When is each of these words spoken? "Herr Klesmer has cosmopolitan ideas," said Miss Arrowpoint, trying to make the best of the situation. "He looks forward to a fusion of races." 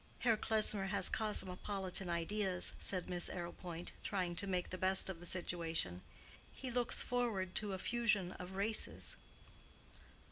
"Herr 0.21 0.35
Klesmer 0.35 0.87
has 0.87 1.09
cosmopolitan 1.09 2.09
ideas," 2.09 2.73
said 2.79 3.07
Miss 3.07 3.29
Arrowpoint, 3.29 3.91
trying 4.03 4.35
to 4.37 4.47
make 4.47 4.71
the 4.71 4.77
best 4.79 5.11
of 5.11 5.19
the 5.19 5.27
situation. 5.27 6.01
"He 6.51 6.71
looks 6.71 7.03
forward 7.03 7.53
to 7.57 7.73
a 7.73 7.77
fusion 7.77 8.31
of 8.31 8.53
races." 8.53 9.15